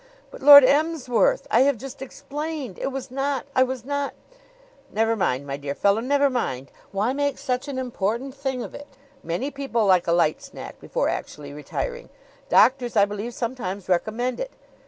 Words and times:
"But, 0.31 0.41
Lord 0.41 0.63
Emsworth! 0.65 1.45
I 1.51 1.59
have 1.59 1.77
just 1.77 2.01
explained 2.01 2.79
It 2.79 2.91
was 2.91 3.11
not 3.11 3.45
I 3.55 3.61
was 3.61 3.85
not" 3.85 4.15
"Never 4.91 5.15
mind, 5.15 5.45
my 5.45 5.57
dear 5.57 5.75
fellow; 5.75 6.01
never 6.01 6.27
mind. 6.27 6.71
Why 6.91 7.13
make 7.13 7.37
such 7.37 7.67
an 7.67 7.77
important 7.77 8.33
thing 8.33 8.63
of 8.63 8.73
it? 8.73 8.87
Many 9.21 9.51
people 9.51 9.85
like 9.85 10.07
a 10.07 10.11
light 10.11 10.41
snack 10.41 10.79
before 10.79 11.07
actually 11.07 11.53
retiring. 11.53 12.09
Doctors, 12.49 12.95
I 12.95 13.05
believe, 13.05 13.35
sometimes 13.35 13.87
recommend 13.87 14.39
it. 14.39 14.49